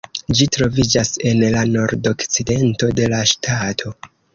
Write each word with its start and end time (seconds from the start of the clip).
Ĝi 0.37 0.47
troviĝas 0.55 1.11
en 1.33 1.43
la 1.57 1.63
nordokcidento 1.75 2.95
de 3.03 3.15
la 3.17 3.25
ŝtato. 3.35 3.99